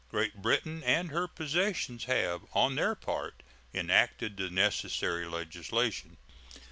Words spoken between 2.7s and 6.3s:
their part enacted the necessary legislation.